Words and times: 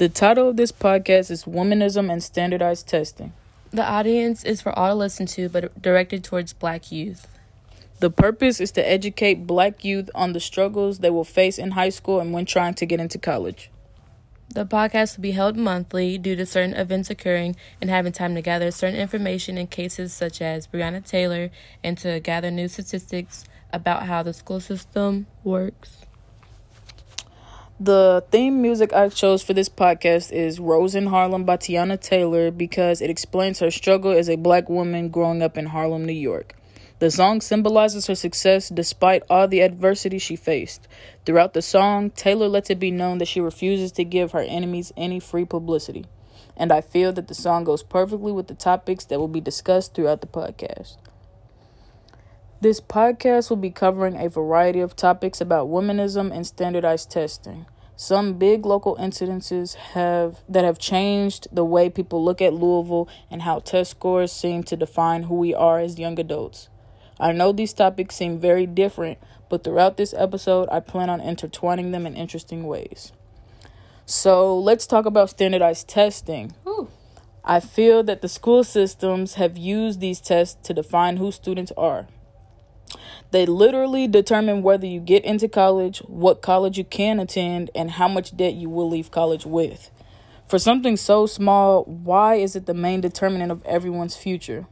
The 0.00 0.08
title 0.08 0.48
of 0.48 0.56
this 0.56 0.72
podcast 0.72 1.30
is 1.30 1.44
Womanism 1.44 2.10
and 2.10 2.22
Standardized 2.22 2.88
Testing. 2.88 3.34
The 3.70 3.84
audience 3.84 4.44
is 4.44 4.62
for 4.62 4.72
all 4.72 4.88
to 4.88 4.94
listen 4.94 5.26
to, 5.26 5.50
but 5.50 5.82
directed 5.82 6.24
towards 6.24 6.54
black 6.54 6.90
youth. 6.90 7.28
The 7.98 8.08
purpose 8.08 8.62
is 8.62 8.70
to 8.72 8.88
educate 8.88 9.46
black 9.46 9.84
youth 9.84 10.08
on 10.14 10.32
the 10.32 10.40
struggles 10.40 11.00
they 11.00 11.10
will 11.10 11.22
face 11.22 11.58
in 11.58 11.72
high 11.72 11.90
school 11.90 12.18
and 12.18 12.32
when 12.32 12.46
trying 12.46 12.72
to 12.76 12.86
get 12.86 12.98
into 12.98 13.18
college. 13.18 13.70
The 14.48 14.64
podcast 14.64 15.18
will 15.18 15.22
be 15.22 15.32
held 15.32 15.58
monthly 15.58 16.16
due 16.16 16.34
to 16.34 16.46
certain 16.46 16.72
events 16.72 17.10
occurring 17.10 17.56
and 17.78 17.90
having 17.90 18.12
time 18.12 18.34
to 18.36 18.40
gather 18.40 18.70
certain 18.70 18.98
information 18.98 19.58
in 19.58 19.66
cases 19.66 20.14
such 20.14 20.40
as 20.40 20.66
Breonna 20.66 21.06
Taylor 21.06 21.50
and 21.84 21.98
to 21.98 22.20
gather 22.20 22.50
new 22.50 22.68
statistics 22.68 23.44
about 23.70 24.04
how 24.04 24.22
the 24.22 24.32
school 24.32 24.60
system 24.60 25.26
works. 25.44 26.06
The 27.82 28.22
theme 28.30 28.60
music 28.60 28.92
I 28.92 29.08
chose 29.08 29.42
for 29.42 29.54
this 29.54 29.70
podcast 29.70 30.32
is 30.32 30.60
Rose 30.60 30.94
in 30.94 31.06
Harlem 31.06 31.44
by 31.44 31.56
Teyana 31.56 31.98
Taylor 31.98 32.50
because 32.50 33.00
it 33.00 33.08
explains 33.08 33.60
her 33.60 33.70
struggle 33.70 34.12
as 34.12 34.28
a 34.28 34.36
black 34.36 34.68
woman 34.68 35.08
growing 35.08 35.40
up 35.40 35.56
in 35.56 35.64
Harlem, 35.64 36.04
New 36.04 36.12
York. 36.12 36.54
The 36.98 37.10
song 37.10 37.40
symbolizes 37.40 38.06
her 38.08 38.14
success 38.14 38.68
despite 38.68 39.22
all 39.30 39.48
the 39.48 39.60
adversity 39.60 40.18
she 40.18 40.36
faced. 40.36 40.88
Throughout 41.24 41.54
the 41.54 41.62
song, 41.62 42.10
Taylor 42.10 42.48
lets 42.48 42.68
it 42.68 42.78
be 42.78 42.90
known 42.90 43.16
that 43.16 43.28
she 43.28 43.40
refuses 43.40 43.92
to 43.92 44.04
give 44.04 44.32
her 44.32 44.40
enemies 44.40 44.92
any 44.94 45.18
free 45.18 45.46
publicity. 45.46 46.04
And 46.58 46.70
I 46.72 46.82
feel 46.82 47.14
that 47.14 47.28
the 47.28 47.34
song 47.34 47.64
goes 47.64 47.82
perfectly 47.82 48.30
with 48.30 48.48
the 48.48 48.54
topics 48.54 49.06
that 49.06 49.18
will 49.18 49.26
be 49.26 49.40
discussed 49.40 49.94
throughout 49.94 50.20
the 50.20 50.26
podcast. 50.26 50.98
This 52.62 52.78
podcast 52.78 53.48
will 53.48 53.56
be 53.56 53.70
covering 53.70 54.16
a 54.16 54.28
variety 54.28 54.80
of 54.80 54.94
topics 54.94 55.40
about 55.40 55.68
womanism 55.68 56.30
and 56.30 56.46
standardized 56.46 57.10
testing. 57.10 57.64
Some 58.00 58.38
big 58.38 58.64
local 58.64 58.96
incidences 58.96 59.74
have 59.74 60.40
that 60.48 60.64
have 60.64 60.78
changed 60.78 61.48
the 61.52 61.66
way 61.66 61.90
people 61.90 62.24
look 62.24 62.40
at 62.40 62.54
Louisville 62.54 63.10
and 63.30 63.42
how 63.42 63.58
test 63.58 63.90
scores 63.90 64.32
seem 64.32 64.62
to 64.62 64.74
define 64.74 65.24
who 65.24 65.34
we 65.34 65.54
are 65.54 65.80
as 65.80 65.98
young 65.98 66.18
adults. 66.18 66.70
I 67.18 67.32
know 67.32 67.52
these 67.52 67.74
topics 67.74 68.16
seem 68.16 68.38
very 68.38 68.64
different, 68.64 69.18
but 69.50 69.62
throughout 69.62 69.98
this 69.98 70.14
episode, 70.14 70.66
I 70.72 70.80
plan 70.80 71.10
on 71.10 71.20
intertwining 71.20 71.90
them 71.90 72.06
in 72.06 72.16
interesting 72.16 72.66
ways. 72.66 73.12
So, 74.06 74.58
let's 74.58 74.86
talk 74.86 75.04
about 75.04 75.28
standardized 75.28 75.86
testing. 75.86 76.54
Ooh. 76.66 76.88
I 77.44 77.60
feel 77.60 78.02
that 78.04 78.22
the 78.22 78.30
school 78.30 78.64
systems 78.64 79.34
have 79.34 79.58
used 79.58 80.00
these 80.00 80.22
tests 80.22 80.56
to 80.62 80.72
define 80.72 81.18
who 81.18 81.30
students 81.30 81.70
are. 81.76 82.06
They 83.30 83.46
literally 83.46 84.08
determine 84.08 84.62
whether 84.62 84.86
you 84.86 85.00
get 85.00 85.24
into 85.24 85.48
college, 85.48 85.98
what 86.00 86.42
college 86.42 86.78
you 86.78 86.84
can 86.84 87.20
attend, 87.20 87.70
and 87.74 87.92
how 87.92 88.08
much 88.08 88.36
debt 88.36 88.54
you 88.54 88.68
will 88.68 88.88
leave 88.88 89.10
college 89.10 89.46
with. 89.46 89.90
For 90.48 90.58
something 90.58 90.96
so 90.96 91.26
small, 91.26 91.84
why 91.84 92.34
is 92.34 92.56
it 92.56 92.66
the 92.66 92.74
main 92.74 93.00
determinant 93.00 93.52
of 93.52 93.64
everyone's 93.64 94.16
future? 94.16 94.66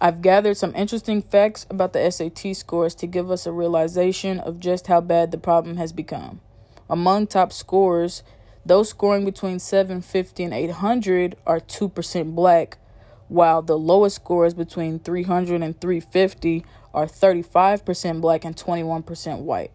I've 0.00 0.22
gathered 0.22 0.56
some 0.56 0.74
interesting 0.76 1.20
facts 1.20 1.66
about 1.68 1.92
the 1.92 2.10
SAT 2.10 2.56
scores 2.56 2.94
to 2.94 3.06
give 3.06 3.30
us 3.30 3.46
a 3.46 3.52
realization 3.52 4.38
of 4.38 4.60
just 4.60 4.86
how 4.86 5.00
bad 5.00 5.30
the 5.30 5.38
problem 5.38 5.76
has 5.76 5.92
become. 5.92 6.40
Among 6.88 7.26
top 7.26 7.52
scorers, 7.52 8.22
those 8.64 8.88
scoring 8.88 9.24
between 9.24 9.58
750 9.58 10.44
and 10.44 10.54
800 10.54 11.36
are 11.46 11.60
2% 11.60 12.34
black, 12.34 12.78
while 13.28 13.62
the 13.62 13.78
lowest 13.78 14.16
scores 14.16 14.54
between 14.54 14.98
300 14.98 15.62
and 15.62 15.80
350 15.80 16.64
are 16.94 17.06
35% 17.06 18.20
black 18.20 18.44
and 18.44 18.56
21% 18.56 19.40
white. 19.40 19.70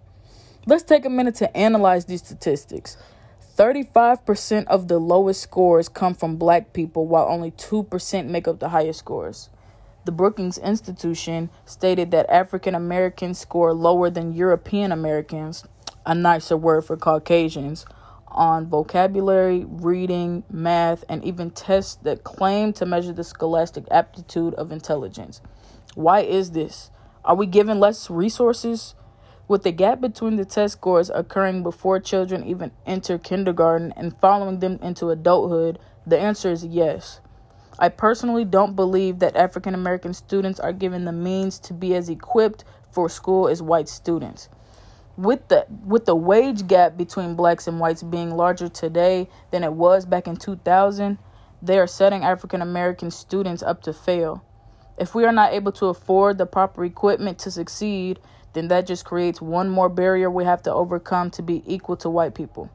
Let's 0.65 0.83
take 0.83 1.05
a 1.05 1.09
minute 1.09 1.35
to 1.35 1.55
analyze 1.55 2.05
these 2.05 2.23
statistics. 2.23 2.97
35% 3.55 4.65
of 4.65 4.87
the 4.87 4.97
lowest 4.97 5.41
scores 5.41 5.87
come 5.87 6.15
from 6.15 6.37
black 6.37 6.73
people, 6.73 7.05
while 7.05 7.27
only 7.29 7.51
2% 7.51 8.27
make 8.27 8.47
up 8.47 8.59
the 8.59 8.69
highest 8.69 8.99
scores. 8.99 9.49
The 10.05 10.11
Brookings 10.11 10.57
Institution 10.57 11.49
stated 11.65 12.11
that 12.11 12.29
African 12.29 12.75
Americans 12.75 13.39
score 13.39 13.73
lower 13.73 14.09
than 14.09 14.33
European 14.33 14.91
Americans, 14.91 15.65
a 16.05 16.15
nicer 16.15 16.57
word 16.57 16.83
for 16.85 16.97
Caucasians, 16.97 17.85
on 18.33 18.67
vocabulary, 18.67 19.65
reading, 19.67 20.43
math, 20.49 21.03
and 21.07 21.23
even 21.23 21.51
tests 21.51 21.95
that 22.03 22.23
claim 22.23 22.73
to 22.73 22.85
measure 22.85 23.13
the 23.13 23.23
scholastic 23.23 23.85
aptitude 23.91 24.53
of 24.55 24.71
intelligence. 24.71 25.41
Why 25.95 26.21
is 26.21 26.51
this? 26.51 26.89
Are 27.23 27.35
we 27.35 27.45
given 27.45 27.79
less 27.79 28.09
resources? 28.09 28.95
With 29.47 29.63
the 29.63 29.71
gap 29.71 30.01
between 30.01 30.37
the 30.37 30.45
test 30.45 30.73
scores 30.73 31.09
occurring 31.09 31.63
before 31.63 31.99
children 31.99 32.43
even 32.45 32.71
enter 32.85 33.17
kindergarten 33.17 33.93
and 33.95 34.17
following 34.17 34.59
them 34.59 34.79
into 34.81 35.09
adulthood, 35.09 35.79
the 36.05 36.19
answer 36.19 36.51
is 36.51 36.65
yes. 36.65 37.19
I 37.77 37.89
personally 37.89 38.45
don't 38.45 38.75
believe 38.75 39.19
that 39.19 39.35
African 39.35 39.73
American 39.73 40.13
students 40.13 40.59
are 40.59 40.73
given 40.73 41.05
the 41.05 41.11
means 41.11 41.59
to 41.59 41.73
be 41.73 41.95
as 41.95 42.09
equipped 42.09 42.63
for 42.91 43.09
school 43.09 43.47
as 43.47 43.61
white 43.61 43.89
students. 43.89 44.47
With 45.15 45.47
the 45.47 45.67
with 45.85 46.05
the 46.05 46.15
wage 46.15 46.65
gap 46.67 46.97
between 46.97 47.35
blacks 47.35 47.67
and 47.67 47.79
whites 47.79 48.01
being 48.01 48.35
larger 48.35 48.67
today 48.67 49.29
than 49.51 49.63
it 49.63 49.73
was 49.73 50.05
back 50.05 50.27
in 50.27 50.37
2000, 50.37 51.19
they 51.61 51.77
are 51.77 51.85
setting 51.85 52.23
African 52.23 52.61
American 52.61 53.11
students 53.11 53.61
up 53.61 53.83
to 53.83 53.93
fail. 53.93 54.43
If 54.97 55.13
we 55.13 55.25
are 55.25 55.31
not 55.31 55.53
able 55.53 55.71
to 55.73 55.87
afford 55.87 56.37
the 56.37 56.45
proper 56.45 56.83
equipment 56.83 57.37
to 57.39 57.51
succeed, 57.51 58.19
then 58.53 58.67
that 58.69 58.87
just 58.87 59.05
creates 59.05 59.41
one 59.41 59.69
more 59.69 59.89
barrier 59.89 60.29
we 60.29 60.45
have 60.45 60.63
to 60.63 60.73
overcome 60.73 61.29
to 61.31 61.41
be 61.41 61.63
equal 61.65 61.97
to 61.97 62.09
white 62.09 62.33
people. 62.33 62.71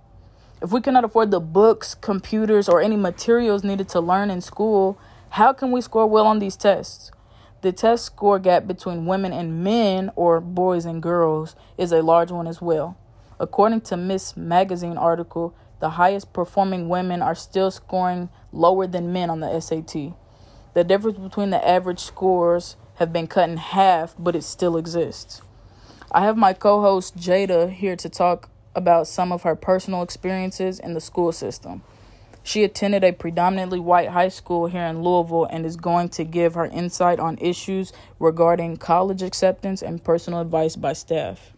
If 0.60 0.72
we 0.72 0.80
cannot 0.80 1.04
afford 1.04 1.30
the 1.30 1.40
books, 1.40 1.94
computers, 1.94 2.68
or 2.68 2.80
any 2.80 2.96
materials 2.96 3.62
needed 3.62 3.88
to 3.90 4.00
learn 4.00 4.30
in 4.30 4.40
school, 4.40 4.98
how 5.30 5.52
can 5.52 5.70
we 5.70 5.80
score 5.80 6.06
well 6.06 6.26
on 6.26 6.40
these 6.40 6.56
tests? 6.56 7.12
The 7.60 7.72
test 7.72 8.04
score 8.04 8.38
gap 8.38 8.68
between 8.68 9.06
women 9.06 9.32
and 9.32 9.64
men, 9.64 10.12
or 10.14 10.40
boys 10.40 10.84
and 10.84 11.02
girls, 11.02 11.56
is 11.76 11.90
a 11.90 12.02
large 12.02 12.30
one 12.30 12.46
as 12.46 12.62
well. 12.62 12.96
According 13.40 13.80
to 13.82 13.96
Ms. 13.96 14.36
Magazine 14.36 14.96
article, 14.96 15.54
the 15.80 15.90
highest 15.90 16.32
performing 16.32 16.88
women 16.88 17.20
are 17.20 17.34
still 17.34 17.70
scoring 17.70 18.28
lower 18.52 18.86
than 18.86 19.12
men 19.12 19.28
on 19.28 19.40
the 19.40 19.60
SAT. 19.60 20.14
The 20.74 20.84
difference 20.84 21.18
between 21.18 21.50
the 21.50 21.68
average 21.68 22.00
scores 22.00 22.76
have 22.96 23.12
been 23.12 23.26
cut 23.26 23.48
in 23.48 23.56
half, 23.56 24.14
but 24.18 24.36
it 24.36 24.44
still 24.44 24.76
exists. 24.76 25.42
I 26.12 26.22
have 26.22 26.36
my 26.36 26.52
co 26.52 26.80
host 26.80 27.16
Jada 27.16 27.70
here 27.70 27.96
to 27.96 28.08
talk 28.08 28.50
about 28.74 29.08
some 29.08 29.32
of 29.32 29.42
her 29.42 29.56
personal 29.56 30.02
experiences 30.02 30.78
in 30.78 30.94
the 30.94 31.00
school 31.00 31.32
system. 31.32 31.82
She 32.48 32.64
attended 32.64 33.04
a 33.04 33.12
predominantly 33.12 33.78
white 33.78 34.08
high 34.08 34.30
school 34.30 34.68
here 34.68 34.86
in 34.86 35.02
Louisville 35.02 35.44
and 35.50 35.66
is 35.66 35.76
going 35.76 36.08
to 36.08 36.24
give 36.24 36.54
her 36.54 36.64
insight 36.64 37.20
on 37.20 37.36
issues 37.42 37.92
regarding 38.18 38.78
college 38.78 39.20
acceptance 39.20 39.82
and 39.82 40.02
personal 40.02 40.40
advice 40.40 40.74
by 40.74 40.94
staff. 40.94 41.52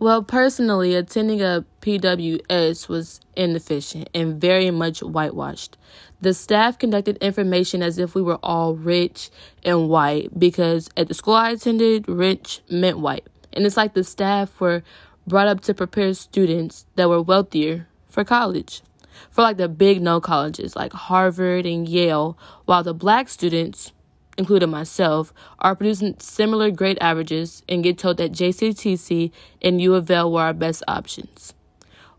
Well, 0.00 0.22
personally, 0.22 0.94
attending 0.94 1.42
a 1.42 1.66
PWS 1.82 2.88
was 2.88 3.20
inefficient 3.36 4.08
and 4.14 4.40
very 4.40 4.70
much 4.70 5.02
whitewashed. 5.02 5.76
The 6.22 6.32
staff 6.32 6.78
conducted 6.78 7.18
information 7.18 7.82
as 7.82 7.98
if 7.98 8.14
we 8.14 8.22
were 8.22 8.38
all 8.42 8.74
rich 8.74 9.28
and 9.62 9.90
white 9.90 10.30
because 10.38 10.88
at 10.96 11.08
the 11.08 11.14
school 11.14 11.34
I 11.34 11.50
attended, 11.50 12.08
rich 12.08 12.62
meant 12.70 13.00
white. 13.00 13.26
And 13.52 13.66
it's 13.66 13.76
like 13.76 13.92
the 13.92 14.02
staff 14.02 14.58
were 14.62 14.82
brought 15.26 15.48
up 15.48 15.60
to 15.64 15.74
prepare 15.74 16.14
students 16.14 16.86
that 16.94 17.10
were 17.10 17.20
wealthier 17.20 17.86
for 18.08 18.24
college. 18.24 18.80
For 19.30 19.42
like 19.42 19.56
the 19.56 19.68
big 19.68 20.02
no 20.02 20.20
colleges 20.20 20.76
like 20.76 20.92
Harvard 20.92 21.66
and 21.66 21.88
Yale, 21.88 22.38
while 22.64 22.82
the 22.82 22.94
black 22.94 23.28
students, 23.28 23.92
including 24.36 24.70
myself, 24.70 25.32
are 25.58 25.74
producing 25.74 26.16
similar 26.18 26.70
grade 26.70 26.98
averages 27.00 27.62
and 27.68 27.84
get 27.84 27.98
told 27.98 28.16
that 28.18 28.32
JCTC 28.32 29.30
and 29.60 29.80
U 29.80 29.94
of 29.94 30.10
L 30.10 30.32
were 30.32 30.42
our 30.42 30.52
best 30.52 30.82
options. 30.88 31.54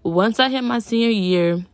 Once 0.04 0.40
I 0.40 0.50
hit 0.50 0.64
my 0.64 0.80
senior 0.80 1.10
year, 1.10 1.66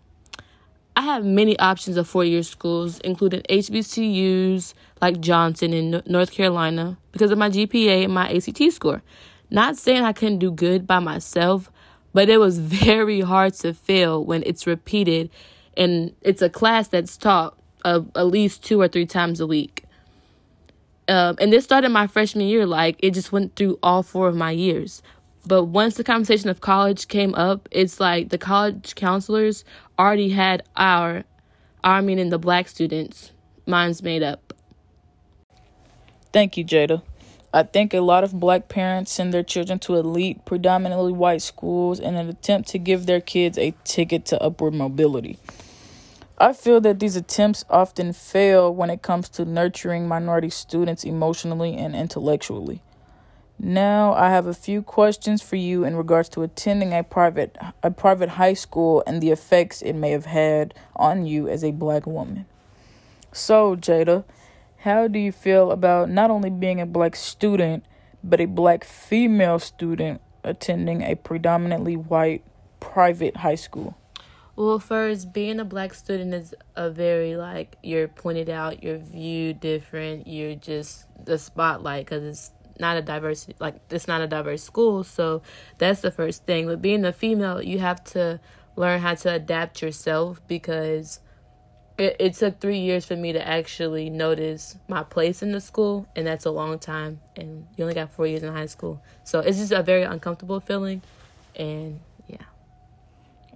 I 0.96 1.02
have 1.02 1.24
many 1.24 1.58
options 1.60 1.96
of 1.96 2.08
four 2.08 2.26
year 2.26 2.44
schools, 2.44 3.00
including 3.00 3.42
HBCUs 3.50 4.74
like 5.02 5.22
Johnson 5.22 5.74
in 5.74 6.04
North 6.06 6.32
Carolina, 6.32 6.98
because 7.14 7.32
of 7.32 7.38
my 7.38 7.50
GPA 7.50 8.04
and 8.04 8.14
my 8.14 8.30
ACT 8.30 8.74
score. 8.74 9.02
Not 9.50 9.78
saying 9.78 10.04
I 10.04 10.14
couldn't 10.14 10.40
do 10.40 10.52
good 10.52 10.86
by 10.86 11.00
myself, 11.00 11.72
but 12.14 12.30
it 12.30 12.38
was 12.38 12.60
very 12.60 13.22
hard 13.22 13.54
to 13.56 13.74
fail 13.74 14.24
when 14.24 14.44
it's 14.46 14.66
repeated 14.66 15.30
and 15.78 16.14
it's 16.22 16.42
a 16.42 16.50
class 16.50 16.88
that's 16.88 17.18
taught 17.18 17.58
uh, 17.86 18.02
at 18.16 18.28
least 18.28 18.64
two 18.64 18.80
or 18.82 18.88
three 18.88 19.06
times 19.06 19.40
a 19.40 19.48
week. 19.48 19.86
Um, 21.08 21.38
and 21.40 21.52
this 21.52 21.64
started 21.64 21.90
my 21.90 22.06
freshman 22.06 22.48
year, 22.48 22.66
like 22.66 22.98
it 23.00 23.12
just 23.12 23.32
went 23.32 23.56
through 23.56 23.80
all 23.82 24.04
four 24.04 24.28
of 24.28 24.36
my 24.36 24.52
years. 24.52 25.02
But 25.48 25.66
once 25.66 25.96
the 25.96 26.04
conversation 26.04 26.50
of 26.50 26.62
college 26.62 27.08
came 27.08 27.34
up, 27.34 27.68
it's 27.72 28.00
like 28.00 28.30
the 28.30 28.38
college 28.38 28.94
counselors 28.96 29.64
already 29.98 30.30
had 30.30 30.64
our, 30.76 31.24
our 31.84 32.02
meaning 32.02 32.30
the 32.30 32.38
black 32.38 32.68
students, 32.68 33.32
minds 33.66 34.04
made 34.04 34.22
up. 34.22 34.54
Thank 36.32 36.58
you, 36.58 36.66
Jada. 36.66 37.02
I 37.52 37.64
think 37.64 37.94
a 37.94 38.02
lot 38.02 38.24
of 38.24 38.40
black 38.40 38.70
parents 38.70 39.12
send 39.12 39.34
their 39.34 39.42
children 39.44 39.80
to 39.80 39.96
elite, 39.96 40.46
predominantly 40.46 41.14
white 41.14 41.42
schools 41.42 42.00
in 42.00 42.16
an 42.16 42.30
attempt 42.30 42.70
to 42.70 42.78
give 42.78 43.08
their 43.08 43.22
kids 43.22 43.58
a 43.58 43.74
ticket 43.84 44.26
to 44.28 44.42
upward 44.42 44.76
mobility. 44.76 45.40
I 46.38 46.54
feel 46.54 46.80
that 46.82 47.00
these 47.00 47.16
attempts 47.16 47.66
often 47.70 48.14
fail 48.14 48.74
when 48.74 48.92
it 48.92 49.02
comes 49.02 49.30
to 49.30 49.46
nurturing 49.46 50.08
minority 50.08 50.52
students 50.52 51.04
emotionally 51.04 51.76
and 51.76 51.96
intellectually. 51.96 52.82
Now, 53.58 54.14
I 54.14 54.30
have 54.30 54.46
a 54.46 54.54
few 54.54 54.82
questions 54.82 55.42
for 55.42 55.58
you 55.58 55.84
in 55.84 55.98
regards 55.98 56.30
to 56.30 56.44
attending 56.44 56.94
a 56.94 57.04
private 57.04 57.58
a 57.84 57.92
private 57.92 58.30
high 58.30 58.54
school 58.54 59.04
and 59.06 59.22
the 59.22 59.32
effects 59.32 59.82
it 59.82 59.94
may 59.94 60.12
have 60.12 60.26
had 60.26 60.74
on 60.96 61.26
you 61.26 61.50
as 61.50 61.64
a 61.64 61.72
black 61.72 62.08
woman. 62.08 62.46
So, 63.34 63.76
Jada, 63.76 64.24
how 64.80 65.08
do 65.08 65.20
you 65.20 65.32
feel 65.32 65.72
about 65.72 66.10
not 66.10 66.32
only 66.32 66.50
being 66.50 66.80
a 66.80 66.86
black 66.86 67.16
student, 67.16 67.86
but 68.24 68.40
a 68.40 68.46
black 68.46 68.84
female 68.84 69.60
student 69.60 70.22
attending 70.44 71.02
a 71.02 71.16
predominantly 71.16 71.98
white 71.98 72.44
private 72.80 73.38
high 73.38 73.56
school? 73.56 73.98
Well, 74.56 74.80
first, 74.80 75.32
being 75.34 75.60
a 75.60 75.66
black 75.66 75.94
student 75.94 76.34
is 76.34 76.54
a 76.76 76.90
very 76.90 77.36
like 77.36 77.78
you're 77.84 78.08
pointed 78.08 78.50
out, 78.50 78.84
you're 78.84 78.98
viewed 78.98 79.60
different, 79.60 80.28
you're 80.28 80.56
just 80.56 81.08
the 81.26 81.38
spotlight 81.38 82.06
because 82.06 82.24
it's 82.24 82.52
not 82.80 82.98
a 82.98 83.02
diverse 83.02 83.48
like 83.60 83.76
it's 83.90 84.08
not 84.08 84.22
a 84.22 84.28
diverse 84.28 84.64
school. 84.64 85.04
So 85.04 85.42
that's 85.78 86.02
the 86.02 86.12
first 86.12 86.46
thing. 86.46 86.68
But 86.68 86.82
being 86.82 87.06
a 87.06 87.14
female, 87.14 87.62
you 87.62 87.80
have 87.80 88.04
to 88.16 88.40
learn 88.76 89.02
how 89.02 89.16
to 89.16 89.34
adapt 89.34 89.82
yourself 89.82 90.42
because 90.48 91.20
it, 92.00 92.16
it 92.20 92.34
took 92.36 92.60
three 92.60 92.80
years 92.80 93.06
for 93.06 93.16
me 93.16 93.34
to 93.34 93.48
actually 93.48 94.10
notice 94.10 94.78
my 94.88 95.04
place 95.04 95.42
in 95.42 95.52
the 95.52 95.62
school, 95.62 96.08
and 96.16 96.26
that's 96.26 96.46
a 96.46 96.52
long 96.52 96.80
time. 96.80 97.20
And 97.36 97.68
you 97.76 97.84
only 97.84 97.94
got 97.94 98.12
four 98.12 98.26
years 98.26 98.42
in 98.42 98.54
high 98.54 98.68
school, 98.68 99.02
so 99.24 99.40
it's 99.40 99.58
just 99.58 99.72
a 99.72 99.84
very 99.84 100.04
uncomfortable 100.04 100.60
feeling, 100.62 101.02
and 101.56 102.00
yeah. 102.28 102.38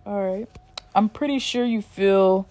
All 0.06 0.22
right, 0.22 0.50
I'm 0.94 1.10
pretty 1.10 1.40
sure 1.40 1.66
you 1.66 1.82
feel 1.82 2.48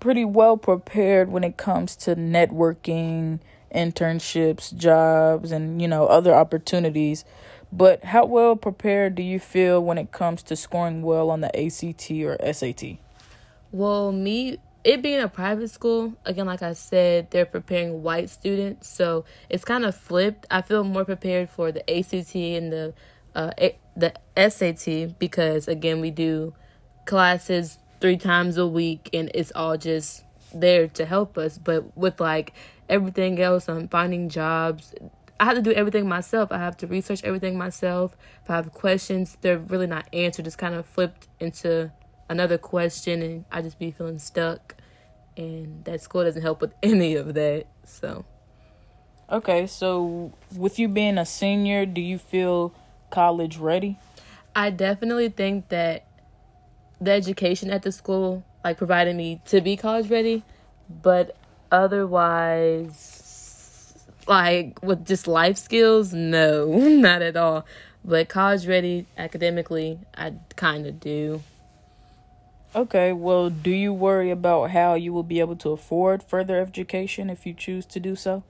pretty 0.00 0.24
well 0.24 0.56
prepared 0.56 1.30
when 1.30 1.44
it 1.44 1.56
comes 1.56 1.94
to 1.94 2.16
networking, 2.16 3.38
internships, 3.72 4.76
jobs, 4.76 5.52
and 5.52 5.80
you 5.80 5.86
know 5.86 6.06
other 6.06 6.34
opportunities. 6.34 7.24
But 7.74 8.04
how 8.04 8.26
well 8.26 8.56
prepared 8.56 9.14
do 9.14 9.22
you 9.22 9.40
feel 9.40 9.82
when 9.82 9.96
it 9.96 10.12
comes 10.12 10.42
to 10.44 10.56
scoring 10.56 11.00
well 11.00 11.30
on 11.30 11.40
the 11.40 11.48
ACT 11.56 12.10
or 12.10 12.36
SAT? 12.52 12.98
Well, 13.70 14.12
me 14.12 14.58
it 14.84 15.02
being 15.02 15.20
a 15.20 15.28
private 15.28 15.70
school, 15.70 16.14
again, 16.24 16.46
like 16.46 16.62
I 16.62 16.72
said, 16.72 17.30
they're 17.30 17.46
preparing 17.46 18.02
white 18.02 18.30
students, 18.30 18.88
so 18.88 19.24
it's 19.48 19.64
kind 19.64 19.84
of 19.84 19.94
flipped. 19.94 20.46
I 20.50 20.62
feel 20.62 20.82
more 20.84 21.04
prepared 21.04 21.50
for 21.50 21.70
the 21.70 21.88
ACT 21.88 22.34
and 22.34 22.72
the 22.72 22.94
uh, 23.34 23.50
a- 23.58 23.78
the 23.96 24.12
SAT 24.36 25.18
because 25.18 25.68
again, 25.68 26.00
we 26.00 26.10
do 26.10 26.54
classes 27.04 27.78
three 28.00 28.16
times 28.16 28.56
a 28.58 28.66
week, 28.66 29.08
and 29.12 29.30
it's 29.34 29.52
all 29.54 29.76
just 29.76 30.24
there 30.52 30.88
to 30.88 31.04
help 31.04 31.38
us. 31.38 31.58
But 31.58 31.96
with 31.96 32.20
like 32.20 32.52
everything 32.88 33.40
else, 33.40 33.68
I'm 33.68 33.88
finding 33.88 34.28
jobs. 34.28 34.94
I 35.38 35.44
have 35.44 35.56
to 35.56 35.62
do 35.62 35.72
everything 35.72 36.08
myself. 36.08 36.52
I 36.52 36.58
have 36.58 36.76
to 36.78 36.86
research 36.86 37.22
everything 37.24 37.56
myself. 37.56 38.16
If 38.44 38.50
I 38.50 38.56
have 38.56 38.72
questions, 38.72 39.38
they're 39.40 39.58
really 39.58 39.86
not 39.86 40.08
answered. 40.12 40.46
It's 40.46 40.56
kind 40.56 40.74
of 40.74 40.86
flipped 40.86 41.28
into 41.40 41.90
another 42.32 42.58
question 42.58 43.22
and 43.22 43.44
I 43.52 43.62
just 43.62 43.78
be 43.78 43.92
feeling 43.92 44.18
stuck 44.18 44.74
and 45.36 45.84
that 45.84 46.00
school 46.00 46.24
doesn't 46.24 46.42
help 46.42 46.60
with 46.60 46.72
any 46.82 47.14
of 47.14 47.34
that. 47.34 47.66
So 47.84 48.24
Okay, 49.30 49.66
so 49.66 50.32
with 50.54 50.78
you 50.78 50.88
being 50.88 51.16
a 51.16 51.24
senior, 51.24 51.86
do 51.86 52.02
you 52.02 52.18
feel 52.18 52.74
college 53.10 53.56
ready? 53.56 53.96
I 54.54 54.68
definitely 54.68 55.30
think 55.30 55.70
that 55.70 56.04
the 57.00 57.12
education 57.12 57.70
at 57.70 57.82
the 57.82 57.92
school 57.92 58.44
like 58.62 58.76
provided 58.76 59.16
me 59.16 59.40
to 59.46 59.62
be 59.62 59.76
college 59.76 60.10
ready, 60.10 60.42
but 60.88 61.34
otherwise 61.70 63.12
like 64.26 64.82
with 64.82 65.06
just 65.06 65.26
life 65.26 65.56
skills, 65.56 66.12
no, 66.12 66.66
not 66.76 67.22
at 67.22 67.36
all. 67.36 67.64
But 68.04 68.28
college 68.28 68.66
ready 68.66 69.06
academically, 69.16 69.98
I 70.14 70.34
kind 70.56 70.86
of 70.86 71.00
do. 71.00 71.40
Okay, 72.74 73.12
well, 73.12 73.50
do 73.50 73.70
you 73.70 73.92
worry 73.92 74.30
about 74.30 74.70
how 74.70 74.94
you 74.94 75.12
will 75.12 75.22
be 75.22 75.40
able 75.40 75.56
to 75.56 75.70
afford 75.70 76.22
further 76.22 76.58
education 76.58 77.28
if 77.28 77.44
you 77.44 77.52
choose 77.52 77.84
to 77.86 78.00
do 78.00 78.16
so? 78.16 78.44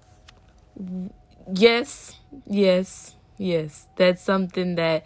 Yes, 1.53 2.19
yes, 2.47 3.17
yes. 3.37 3.89
That's 3.97 4.23
something 4.23 4.77
that 4.77 5.05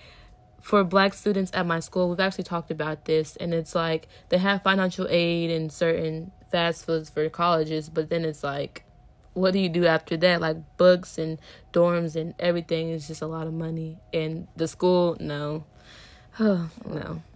for 0.60 0.84
black 0.84 1.14
students 1.14 1.50
at 1.54 1.64
my 1.64 1.80
school, 1.80 2.10
we've 2.10 2.20
actually 2.20 2.44
talked 2.44 2.70
about 2.70 3.06
this, 3.06 3.36
and 3.36 3.54
it's 3.54 3.74
like 3.74 4.06
they 4.28 4.38
have 4.38 4.62
financial 4.62 5.06
aid 5.08 5.50
and 5.50 5.72
certain 5.72 6.32
fast 6.50 6.84
foods 6.84 7.08
for 7.08 7.26
colleges, 7.30 7.88
but 7.88 8.10
then 8.10 8.24
it's 8.24 8.44
like, 8.44 8.84
what 9.32 9.52
do 9.52 9.58
you 9.58 9.68
do 9.68 9.86
after 9.86 10.16
that? 10.18 10.40
Like 10.40 10.56
books 10.76 11.18
and 11.18 11.38
dorms 11.72 12.16
and 12.16 12.34
everything 12.38 12.90
is 12.90 13.06
just 13.06 13.22
a 13.22 13.26
lot 13.26 13.46
of 13.46 13.54
money. 13.54 13.98
And 14.12 14.48
the 14.56 14.66
school, 14.68 15.16
no. 15.20 15.64
no. 16.38 16.68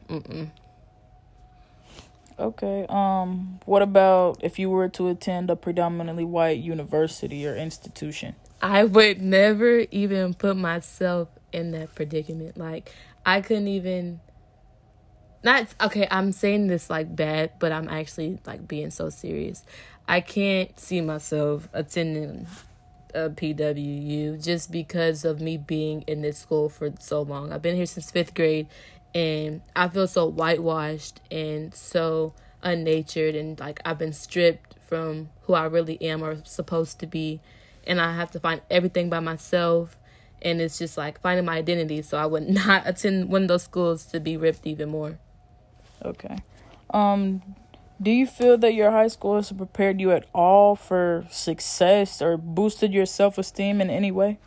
Mm-mm. 0.08 0.50
Okay. 2.40 2.86
Um 2.88 3.60
what 3.66 3.82
about 3.82 4.38
if 4.42 4.58
you 4.58 4.70
were 4.70 4.88
to 4.88 5.08
attend 5.08 5.50
a 5.50 5.56
predominantly 5.56 6.24
white 6.24 6.58
university 6.58 7.46
or 7.46 7.54
institution? 7.54 8.34
I 8.62 8.84
would 8.84 9.20
never 9.20 9.80
even 9.90 10.34
put 10.34 10.56
myself 10.56 11.28
in 11.52 11.72
that 11.72 11.94
predicament. 11.94 12.56
Like 12.56 12.90
I 13.26 13.42
couldn't 13.42 13.68
even 13.68 14.20
not 15.44 15.68
okay, 15.82 16.08
I'm 16.10 16.32
saying 16.32 16.68
this 16.68 16.88
like 16.88 17.14
bad, 17.14 17.52
but 17.58 17.72
I'm 17.72 17.88
actually 17.88 18.38
like 18.46 18.66
being 18.66 18.90
so 18.90 19.10
serious. 19.10 19.62
I 20.08 20.20
can't 20.20 20.78
see 20.80 21.00
myself 21.02 21.68
attending 21.72 22.46
a 23.14 23.30
PWU 23.30 24.42
just 24.42 24.70
because 24.70 25.24
of 25.24 25.40
me 25.40 25.56
being 25.56 26.02
in 26.02 26.22
this 26.22 26.38
school 26.38 26.68
for 26.68 26.92
so 27.00 27.22
long. 27.22 27.52
I've 27.52 27.62
been 27.62 27.76
here 27.76 27.86
since 27.86 28.10
5th 28.10 28.34
grade 28.34 28.68
and 29.14 29.62
I 29.74 29.88
feel 29.88 30.06
so 30.06 30.26
whitewashed 30.26 31.20
and 31.30 31.74
so 31.74 32.32
unnatured 32.62 33.34
and 33.34 33.58
like 33.58 33.80
I've 33.84 33.98
been 33.98 34.12
stripped 34.12 34.76
from 34.86 35.30
who 35.42 35.54
I 35.54 35.64
really 35.64 36.00
am 36.02 36.22
or 36.22 36.44
supposed 36.44 36.98
to 37.00 37.06
be 37.06 37.40
and 37.86 38.00
I 38.00 38.14
have 38.14 38.30
to 38.32 38.40
find 38.40 38.60
everything 38.70 39.08
by 39.08 39.20
myself 39.20 39.96
and 40.42 40.60
it's 40.60 40.78
just 40.78 40.96
like 40.96 41.20
finding 41.20 41.44
my 41.44 41.56
identity 41.56 42.02
so 42.02 42.18
I 42.18 42.26
would 42.26 42.48
not 42.48 42.82
attend 42.86 43.28
one 43.28 43.42
of 43.42 43.48
those 43.48 43.64
schools 43.64 44.04
to 44.06 44.20
be 44.20 44.36
ripped 44.36 44.66
even 44.66 44.90
more. 44.90 45.18
Okay. 46.04 46.38
Um 46.90 47.42
do 48.02 48.10
you 48.10 48.26
feel 48.26 48.56
that 48.58 48.72
your 48.72 48.90
high 48.90 49.08
school 49.08 49.36
has 49.36 49.52
prepared 49.52 50.00
you 50.00 50.10
at 50.12 50.24
all 50.32 50.74
for 50.74 51.26
success 51.30 52.22
or 52.22 52.38
boosted 52.38 52.94
your 52.94 53.04
self-esteem 53.04 53.78
in 53.80 53.90
any 53.90 54.10
way? 54.10 54.38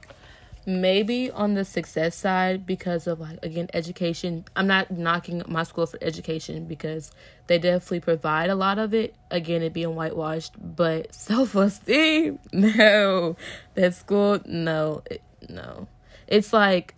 Maybe 0.65 1.29
on 1.31 1.53
the 1.55 1.65
success 1.65 2.15
side 2.15 2.65
because 2.65 3.07
of 3.07 3.19
like 3.19 3.39
again 3.43 3.69
education. 3.73 4.45
I'm 4.55 4.67
not 4.67 4.91
knocking 4.91 5.41
my 5.47 5.63
school 5.63 5.85
for 5.85 5.97
education 6.01 6.65
because 6.65 7.11
they 7.47 7.57
definitely 7.57 7.99
provide 7.99 8.49
a 8.49 8.55
lot 8.55 8.79
of 8.79 8.93
it. 8.93 9.15
Again 9.29 9.61
it 9.61 9.73
being 9.73 9.95
whitewashed 9.95 10.53
but 10.57 11.13
self-esteem? 11.15 12.39
No. 12.51 13.35
That 13.75 13.95
school? 13.95 14.39
No. 14.45 15.03
It, 15.09 15.21
no. 15.49 15.87
It's 16.27 16.53
like 16.53 16.95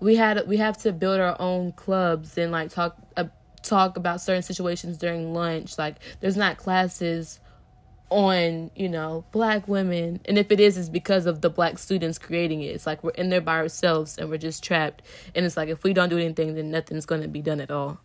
we 0.00 0.16
had 0.16 0.46
we 0.46 0.58
have 0.58 0.76
to 0.78 0.92
build 0.92 1.20
our 1.20 1.36
own 1.40 1.72
clubs 1.72 2.36
and 2.38 2.52
like 2.52 2.70
talk 2.70 2.96
uh, 3.16 3.24
talk 3.62 3.96
about 3.96 4.20
certain 4.20 4.42
situations 4.42 4.98
during 4.98 5.32
lunch. 5.34 5.78
Like 5.78 5.96
there's 6.20 6.36
not 6.36 6.56
classes 6.56 7.39
on 8.10 8.70
you 8.74 8.88
know 8.88 9.24
black 9.30 9.66
women 9.68 10.20
and 10.24 10.36
if 10.36 10.50
it 10.50 10.58
is 10.58 10.76
it's 10.76 10.88
because 10.88 11.26
of 11.26 11.40
the 11.40 11.48
black 11.48 11.78
students 11.78 12.18
creating 12.18 12.60
it. 12.62 12.74
It's 12.74 12.86
like 12.86 13.02
we're 13.02 13.10
in 13.10 13.30
there 13.30 13.40
by 13.40 13.56
ourselves 13.56 14.18
and 14.18 14.28
we're 14.28 14.38
just 14.38 14.62
trapped. 14.62 15.02
And 15.34 15.46
it's 15.46 15.56
like 15.56 15.68
if 15.68 15.84
we 15.84 15.92
don't 15.92 16.08
do 16.08 16.18
anything 16.18 16.54
then 16.54 16.70
nothing's 16.70 17.06
going 17.06 17.22
to 17.22 17.28
be 17.28 17.40
done 17.40 17.60
at 17.60 17.70
all. 17.70 18.00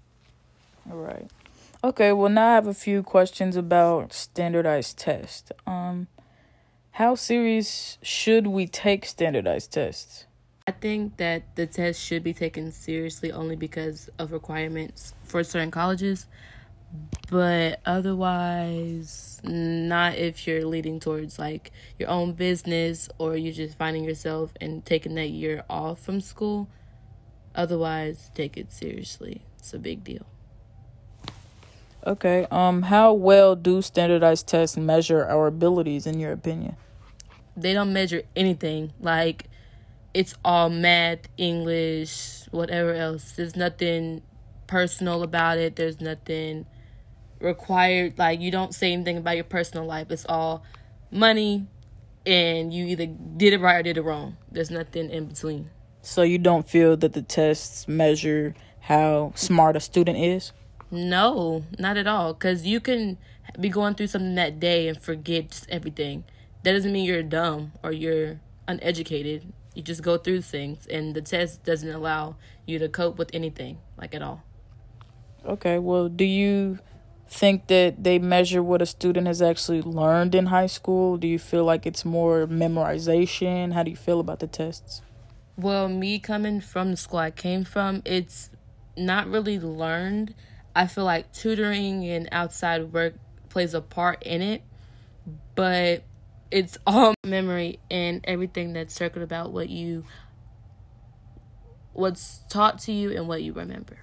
All 0.89 0.97
right. 0.97 1.29
Okay 1.83 2.11
well 2.13 2.29
now 2.29 2.51
i 2.51 2.55
have 2.55 2.67
a 2.67 2.73
few 2.73 3.03
questions 3.03 3.55
about 3.55 4.13
standardized 4.13 4.97
tests. 4.97 5.51
Um 5.65 6.07
how 6.91 7.15
serious 7.15 7.97
should 8.01 8.47
we 8.47 8.67
take 8.67 9.05
standardized 9.05 9.73
tests? 9.73 10.25
I 10.67 10.71
think 10.71 11.17
that 11.17 11.55
the 11.55 11.67
test 11.67 12.01
should 12.01 12.23
be 12.23 12.33
taken 12.33 12.71
seriously 12.71 13.31
only 13.31 13.55
because 13.55 14.09
of 14.17 14.31
requirements 14.31 15.13
for 15.23 15.43
certain 15.43 15.71
colleges 15.71 16.25
but 17.29 17.79
otherwise 17.85 19.39
not 19.43 20.15
if 20.15 20.47
you're 20.47 20.65
leading 20.65 20.99
towards 20.99 21.39
like 21.39 21.71
your 21.97 22.09
own 22.09 22.33
business 22.33 23.09
or 23.17 23.35
you're 23.35 23.53
just 23.53 23.77
finding 23.77 24.03
yourself 24.03 24.51
and 24.61 24.85
taking 24.85 25.15
that 25.15 25.29
year 25.29 25.63
off 25.69 25.99
from 25.99 26.21
school. 26.21 26.69
Otherwise 27.53 28.29
take 28.33 28.57
it 28.57 28.71
seriously. 28.71 29.41
It's 29.57 29.73
a 29.73 29.79
big 29.79 30.03
deal. 30.03 30.25
Okay 32.05 32.47
um 32.51 32.83
how 32.83 33.13
well 33.13 33.55
do 33.55 33.81
standardized 33.81 34.47
tests 34.47 34.77
measure 34.77 35.25
our 35.25 35.47
abilities 35.47 36.05
in 36.05 36.19
your 36.19 36.31
opinion? 36.31 36.75
They 37.57 37.73
don't 37.73 37.93
measure 37.93 38.23
anything. 38.35 38.93
Like 38.99 39.45
it's 40.13 40.35
all 40.45 40.69
math 40.69 41.27
english 41.37 42.43
whatever 42.51 42.93
else. 42.93 43.31
There's 43.33 43.55
nothing 43.55 44.21
personal 44.67 45.23
about 45.23 45.57
it. 45.57 45.75
There's 45.75 45.99
nothing 45.99 46.65
required 47.39 48.17
like 48.17 48.39
you 48.39 48.51
don't 48.51 48.73
say 48.73 48.93
anything 48.93 49.17
about 49.17 49.35
your 49.35 49.43
personal 49.43 49.85
life. 49.85 50.11
It's 50.11 50.25
all 50.27 50.63
money 51.11 51.67
and 52.25 52.73
you 52.73 52.85
either 52.87 53.05
did 53.05 53.53
it 53.53 53.61
right 53.61 53.77
or 53.77 53.83
did 53.83 53.97
it 53.97 54.01
wrong. 54.01 54.37
There's 54.51 54.71
nothing 54.71 55.09
in 55.09 55.25
between. 55.25 55.69
So 56.01 56.21
you 56.21 56.37
don't 56.37 56.67
feel 56.67 56.97
that 56.97 57.13
the 57.13 57.21
tests 57.21 57.87
measure 57.87 58.55
how 58.81 59.31
smart 59.35 59.75
a 59.75 59.79
student 59.79 60.19
is? 60.19 60.51
No, 60.91 61.63
not 61.79 61.97
at 61.97 62.07
all. 62.07 62.33
Because 62.33 62.65
you 62.65 62.79
can 62.79 63.17
be 63.59 63.69
going 63.69 63.95
through 63.95 64.07
something 64.07 64.35
that 64.35 64.59
day 64.59 64.87
and 64.87 65.01
forget 65.01 65.49
just 65.49 65.69
everything. 65.69 66.23
That 66.63 66.73
doesn't 66.73 66.91
mean 66.91 67.05
you're 67.05 67.23
dumb 67.23 67.73
or 67.83 67.91
you're 67.91 68.39
uneducated. 68.67 69.51
You 69.73 69.81
just 69.81 70.03
go 70.03 70.17
through 70.17 70.41
things, 70.41 70.87
and 70.87 71.13
the 71.13 71.21
test 71.21 71.65
doesn't 71.65 71.89
allow 71.89 72.37
you 72.65 72.79
to 72.79 72.87
cope 72.87 73.17
with 73.17 73.29
anything, 73.33 73.79
like 73.97 74.15
at 74.15 74.21
all. 74.21 74.41
Okay, 75.45 75.79
well, 75.79 76.07
do 76.07 76.23
you 76.23 76.79
think 77.27 77.67
that 77.67 78.03
they 78.03 78.19
measure 78.19 78.61
what 78.61 78.81
a 78.81 78.85
student 78.85 79.27
has 79.27 79.41
actually 79.41 79.81
learned 79.81 80.35
in 80.35 80.47
high 80.47 80.67
school? 80.67 81.17
Do 81.17 81.27
you 81.27 81.39
feel 81.39 81.63
like 81.63 81.85
it's 81.85 82.05
more 82.05 82.47
memorization? 82.47 83.73
How 83.73 83.83
do 83.83 83.91
you 83.91 83.97
feel 83.97 84.19
about 84.19 84.39
the 84.39 84.47
tests? 84.47 85.01
Well, 85.57 85.87
me 85.87 86.19
coming 86.19 86.61
from 86.61 86.91
the 86.91 86.97
school 86.97 87.19
I 87.19 87.31
came 87.31 87.63
from, 87.63 88.01
it's 88.05 88.49
not 88.97 89.27
really 89.27 89.59
learned. 89.59 90.35
I 90.75 90.87
feel 90.87 91.05
like 91.05 91.31
tutoring 91.31 92.05
and 92.05 92.27
outside 92.31 92.91
work 92.91 93.15
plays 93.49 93.73
a 93.73 93.81
part 93.81 94.21
in 94.23 94.41
it, 94.41 94.61
but 95.55 96.03
it's 96.51 96.77
all 96.87 97.13
memory 97.25 97.79
and 97.89 98.21
everything 98.25 98.73
that's 98.73 98.93
circled 98.93 99.23
about 99.23 99.51
what 99.51 99.69
you 99.69 100.05
what's 101.93 102.39
taught 102.49 102.79
to 102.79 102.91
you 102.91 103.11
and 103.15 103.27
what 103.27 103.41
you 103.41 103.53
remember. 103.53 103.97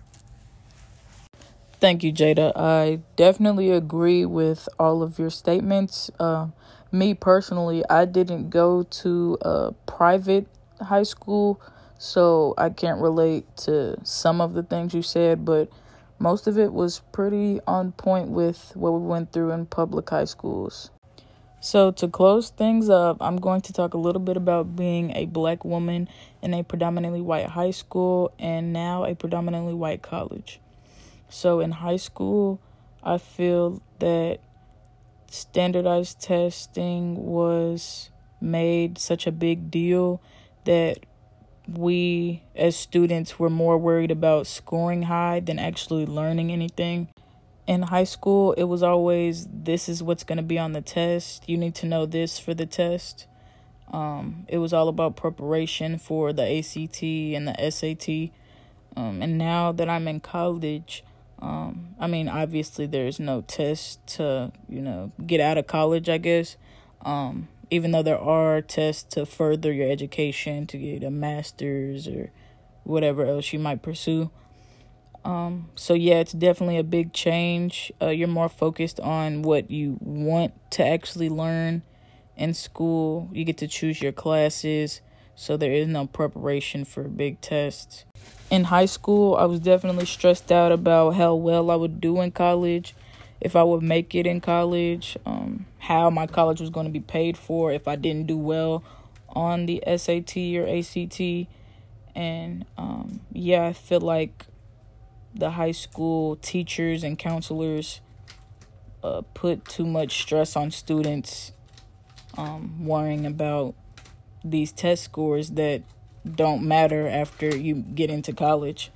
Thank 1.82 2.02
you, 2.04 2.12
Jada. 2.12 2.52
I 2.56 3.00
definitely 3.16 3.70
agree 3.72 4.24
with 4.24 4.68
all 4.78 5.02
of 5.02 5.18
your 5.18 5.30
statements. 5.30 6.10
Uh, 6.18 6.46
me 6.92 7.12
personally, 7.12 7.82
I 7.90 8.04
didn't 8.04 8.50
go 8.50 8.84
to 8.84 9.38
a 9.42 9.72
private 9.84 10.46
high 10.80 11.02
school, 11.02 11.60
so 11.98 12.54
I 12.56 12.70
can't 12.70 13.00
relate 13.00 13.44
to 13.66 13.98
some 14.04 14.40
of 14.40 14.54
the 14.54 14.62
things 14.62 14.94
you 14.94 15.02
said, 15.02 15.44
but 15.44 15.70
most 16.20 16.46
of 16.46 16.56
it 16.56 16.72
was 16.72 17.00
pretty 17.12 17.60
on 17.66 17.92
point 17.92 18.28
with 18.28 18.72
what 18.76 18.92
we 18.92 19.04
went 19.06 19.32
through 19.32 19.50
in 19.50 19.66
public 19.66 20.08
high 20.08 20.26
schools. 20.26 20.90
So, 21.60 21.90
to 21.92 22.08
close 22.08 22.50
things 22.50 22.90
up, 22.90 23.18
I'm 23.20 23.38
going 23.38 23.62
to 23.62 23.72
talk 23.72 23.94
a 23.94 23.98
little 23.98 24.22
bit 24.22 24.36
about 24.36 24.76
being 24.76 25.12
a 25.16 25.26
black 25.26 25.64
woman 25.64 26.08
in 26.42 26.54
a 26.54 26.64
predominantly 26.64 27.22
white 27.22 27.46
high 27.48 27.72
school 27.72 28.32
and 28.38 28.72
now 28.72 29.04
a 29.04 29.14
predominantly 29.16 29.74
white 29.74 30.02
college. 30.02 30.60
So, 31.32 31.60
in 31.60 31.70
high 31.70 31.96
school, 31.96 32.60
I 33.02 33.16
feel 33.16 33.80
that 34.00 34.40
standardized 35.30 36.20
testing 36.20 37.24
was 37.24 38.10
made 38.38 38.98
such 38.98 39.26
a 39.26 39.32
big 39.32 39.70
deal 39.70 40.20
that 40.66 40.98
we 41.66 42.42
as 42.54 42.76
students 42.76 43.38
were 43.38 43.48
more 43.48 43.78
worried 43.78 44.10
about 44.10 44.46
scoring 44.46 45.04
high 45.04 45.40
than 45.40 45.58
actually 45.58 46.04
learning 46.04 46.52
anything. 46.52 47.08
In 47.66 47.84
high 47.84 48.04
school, 48.04 48.52
it 48.52 48.64
was 48.64 48.82
always 48.82 49.48
this 49.50 49.88
is 49.88 50.02
what's 50.02 50.24
going 50.24 50.36
to 50.36 50.42
be 50.42 50.58
on 50.58 50.72
the 50.72 50.82
test. 50.82 51.48
You 51.48 51.56
need 51.56 51.74
to 51.76 51.86
know 51.86 52.04
this 52.04 52.38
for 52.38 52.52
the 52.52 52.66
test. 52.66 53.26
Um, 53.90 54.44
it 54.48 54.58
was 54.58 54.74
all 54.74 54.88
about 54.88 55.16
preparation 55.16 55.96
for 55.96 56.34
the 56.34 56.58
ACT 56.58 57.02
and 57.02 57.48
the 57.48 57.70
SAT. 57.70 58.36
Um, 58.94 59.22
and 59.22 59.38
now 59.38 59.72
that 59.72 59.88
I'm 59.88 60.06
in 60.06 60.20
college, 60.20 61.02
um, 61.42 61.96
I 61.98 62.06
mean, 62.06 62.28
obviously, 62.28 62.86
there's 62.86 63.18
no 63.18 63.40
test 63.42 64.06
to, 64.14 64.52
you 64.68 64.80
know, 64.80 65.10
get 65.26 65.40
out 65.40 65.58
of 65.58 65.66
college, 65.66 66.08
I 66.08 66.18
guess. 66.18 66.56
Um, 67.04 67.48
even 67.68 67.90
though 67.90 68.02
there 68.02 68.20
are 68.20 68.62
tests 68.62 69.02
to 69.14 69.26
further 69.26 69.72
your 69.72 69.90
education 69.90 70.66
to 70.68 70.78
get 70.78 71.02
a 71.02 71.10
master's 71.10 72.06
or 72.06 72.30
whatever 72.84 73.26
else 73.26 73.52
you 73.52 73.58
might 73.58 73.82
pursue. 73.82 74.30
Um, 75.24 75.70
so 75.74 75.94
yeah, 75.94 76.20
it's 76.20 76.32
definitely 76.32 76.78
a 76.78 76.84
big 76.84 77.12
change. 77.12 77.90
Uh, 78.00 78.08
you're 78.08 78.28
more 78.28 78.48
focused 78.48 79.00
on 79.00 79.42
what 79.42 79.68
you 79.68 79.98
want 80.00 80.52
to 80.72 80.86
actually 80.86 81.28
learn 81.28 81.82
in 82.36 82.54
school. 82.54 83.28
You 83.32 83.44
get 83.44 83.58
to 83.58 83.68
choose 83.68 84.00
your 84.00 84.12
classes, 84.12 85.00
so 85.42 85.56
there 85.56 85.72
is 85.72 85.88
no 85.88 86.06
preparation 86.06 86.84
for 86.84 87.02
big 87.02 87.40
tests. 87.40 88.04
In 88.48 88.62
high 88.62 88.84
school, 88.84 89.34
I 89.34 89.44
was 89.46 89.58
definitely 89.58 90.06
stressed 90.06 90.52
out 90.52 90.70
about 90.70 91.16
how 91.16 91.34
well 91.34 91.68
I 91.68 91.74
would 91.74 92.00
do 92.00 92.20
in 92.20 92.30
college 92.30 92.94
if 93.40 93.56
I 93.56 93.64
would 93.64 93.82
make 93.82 94.14
it 94.14 94.24
in 94.24 94.40
college, 94.40 95.16
um, 95.26 95.66
how 95.80 96.10
my 96.10 96.28
college 96.28 96.60
was 96.60 96.70
going 96.70 96.86
to 96.86 96.92
be 96.92 97.00
paid 97.00 97.36
for 97.36 97.72
if 97.72 97.88
I 97.88 97.96
didn't 97.96 98.28
do 98.28 98.38
well 98.38 98.84
on 99.30 99.66
the 99.66 99.82
SAT 99.84 100.36
or 100.36 100.68
ACT. 100.68 101.48
And 102.14 102.64
um, 102.78 103.18
yeah, 103.32 103.66
I 103.66 103.72
feel 103.72 104.00
like 104.00 104.46
the 105.34 105.50
high 105.50 105.72
school 105.72 106.36
teachers 106.36 107.02
and 107.02 107.18
counselors 107.18 108.00
uh, 109.02 109.22
put 109.34 109.64
too 109.64 109.86
much 109.86 110.22
stress 110.22 110.54
on 110.54 110.70
students 110.70 111.50
um, 112.38 112.86
worrying 112.86 113.26
about 113.26 113.74
these 114.44 114.72
test 114.72 115.04
scores 115.04 115.50
that 115.50 115.82
don't 116.30 116.62
matter 116.62 117.08
after 117.08 117.56
you 117.56 117.74
get 117.74 118.10
into 118.10 118.32
college. 118.32 118.90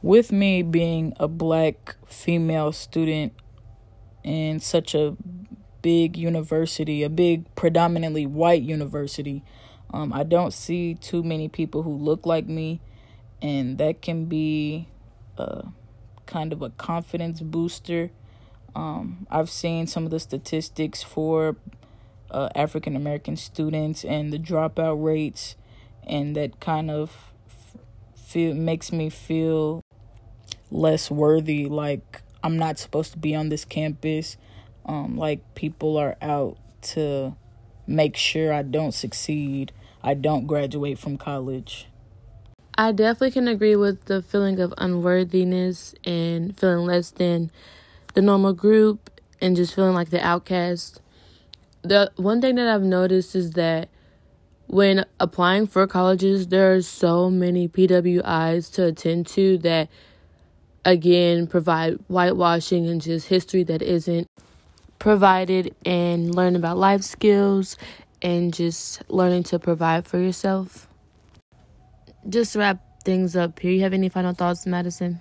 With 0.00 0.32
me 0.32 0.62
being 0.62 1.12
a 1.18 1.28
black 1.28 1.96
female 2.06 2.72
student 2.72 3.32
in 4.24 4.60
such 4.60 4.94
a 4.94 5.16
big 5.82 6.16
university, 6.16 7.02
a 7.02 7.10
big 7.10 7.52
predominantly 7.54 8.26
white 8.26 8.62
university. 8.62 9.42
Um, 9.92 10.12
I 10.12 10.22
don't 10.22 10.52
see 10.52 10.94
too 10.94 11.22
many 11.22 11.48
people 11.48 11.82
who 11.82 11.92
look 11.92 12.24
like 12.24 12.46
me, 12.46 12.80
and 13.42 13.78
that 13.78 14.00
can 14.00 14.24
be 14.24 14.88
a, 15.36 15.66
kind 16.26 16.52
of 16.52 16.62
a 16.62 16.70
confidence 16.70 17.40
booster. 17.40 18.10
Um, 18.74 19.26
I've 19.30 19.50
seen 19.50 19.86
some 19.86 20.04
of 20.04 20.10
the 20.10 20.20
statistics 20.20 21.02
for 21.02 21.56
uh, 22.32 22.48
African 22.54 22.96
American 22.96 23.36
students 23.36 24.04
and 24.04 24.32
the 24.32 24.38
dropout 24.38 25.02
rates, 25.02 25.56
and 26.04 26.34
that 26.36 26.60
kind 26.60 26.90
of 26.90 27.32
feel 28.16 28.54
makes 28.54 28.90
me 28.90 29.10
feel 29.10 29.84
less 30.70 31.10
worthy. 31.10 31.66
Like 31.66 32.22
I'm 32.42 32.56
not 32.56 32.78
supposed 32.78 33.12
to 33.12 33.18
be 33.18 33.34
on 33.34 33.50
this 33.50 33.64
campus. 33.64 34.36
Um, 34.84 35.16
like 35.16 35.54
people 35.54 35.96
are 35.96 36.16
out 36.20 36.58
to 36.82 37.36
make 37.86 38.16
sure 38.16 38.52
I 38.52 38.62
don't 38.62 38.92
succeed. 38.92 39.72
I 40.02 40.14
don't 40.14 40.46
graduate 40.46 40.98
from 40.98 41.16
college. 41.18 41.86
I 42.76 42.90
definitely 42.90 43.32
can 43.32 43.48
agree 43.48 43.76
with 43.76 44.06
the 44.06 44.22
feeling 44.22 44.58
of 44.58 44.72
unworthiness 44.78 45.94
and 46.04 46.58
feeling 46.58 46.86
less 46.86 47.10
than 47.10 47.50
the 48.14 48.22
normal 48.22 48.54
group 48.54 49.10
and 49.42 49.54
just 49.54 49.74
feeling 49.74 49.94
like 49.94 50.08
the 50.10 50.24
outcast. 50.24 51.01
The 51.82 52.12
one 52.16 52.40
thing 52.40 52.54
that 52.56 52.68
I've 52.68 52.82
noticed 52.82 53.34
is 53.34 53.52
that 53.52 53.88
when 54.66 55.04
applying 55.18 55.66
for 55.66 55.86
colleges, 55.86 56.48
there 56.48 56.74
are 56.74 56.82
so 56.82 57.28
many 57.28 57.68
PWIs 57.68 58.72
to 58.74 58.86
attend 58.86 59.26
to 59.28 59.58
that 59.58 59.88
again 60.84 61.46
provide 61.46 61.94
whitewashing 62.08 62.86
and 62.86 63.00
just 63.00 63.28
history 63.28 63.62
that 63.64 63.82
isn't 63.82 64.26
provided 64.98 65.74
and 65.84 66.34
learn 66.34 66.56
about 66.56 66.76
life 66.78 67.02
skills 67.02 67.76
and 68.20 68.54
just 68.54 69.02
learning 69.10 69.42
to 69.42 69.58
provide 69.58 70.06
for 70.06 70.18
yourself. 70.18 70.88
Just 72.28 72.54
wrap 72.54 73.02
things 73.02 73.34
up 73.34 73.58
here, 73.58 73.72
you 73.72 73.80
have 73.82 73.92
any 73.92 74.08
final 74.08 74.32
thoughts, 74.32 74.64
Madison? 74.64 75.20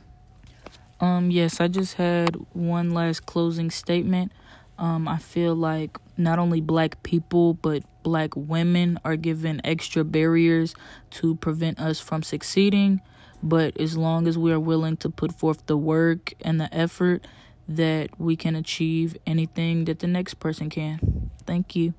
Um, 1.00 1.32
yes, 1.32 1.60
I 1.60 1.68
just 1.68 1.96
had 1.96 2.36
one 2.54 2.92
last 2.92 3.26
closing 3.26 3.72
statement. 3.72 4.32
Um, 4.78 5.08
I 5.08 5.18
feel 5.18 5.56
like 5.56 5.98
not 6.18 6.40
only 6.40 6.62
black 6.62 7.02
people, 7.04 7.54
but 7.54 7.84
black 8.04 8.36
women 8.36 9.00
are 9.04 9.16
given 9.16 9.62
extra 9.64 10.04
barriers 10.04 10.76
to 11.12 11.36
prevent 11.36 11.80
us 11.80 12.00
from 12.00 12.24
succeeding. 12.24 13.02
But 13.44 13.80
as 13.80 13.98
long 13.98 14.28
as 14.28 14.38
we 14.38 14.52
are 14.52 14.60
willing 14.60 14.98
to 14.98 15.10
put 15.10 15.34
forth 15.34 15.66
the 15.66 15.78
work 15.78 16.34
and 16.42 16.60
the 16.60 16.74
effort, 16.74 17.26
that 17.68 18.20
we 18.20 18.36
can 18.36 18.56
achieve 18.56 19.16
anything 19.26 19.86
that 19.86 20.00
the 20.00 20.08
next 20.08 20.36
person 20.36 20.70
can. 20.70 21.30
Thank 21.46 21.76
you. 21.76 21.94